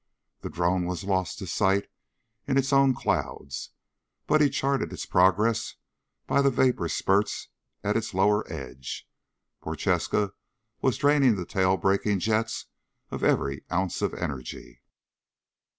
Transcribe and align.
The 0.39 0.49
drone 0.49 0.87
was 0.87 1.03
lost 1.03 1.37
to 1.37 1.45
sight 1.45 1.87
in 2.47 2.57
its 2.57 2.73
own 2.73 2.95
clouds, 2.95 3.69
but 4.25 4.41
he 4.41 4.49
charted 4.49 4.91
its 4.91 5.05
progress 5.05 5.75
by 6.25 6.41
the 6.41 6.49
vapor 6.49 6.89
spurts 6.89 7.49
at 7.83 7.95
its 7.95 8.11
lower 8.15 8.43
edge. 8.51 9.07
Prochaska 9.61 10.33
was 10.81 10.97
draining 10.97 11.35
the 11.35 11.45
tail 11.45 11.77
braking 11.77 12.17
jets 12.17 12.65
of 13.11 13.23
every 13.23 13.63
ounce 13.71 14.01
of 14.01 14.15
energy. 14.15 14.81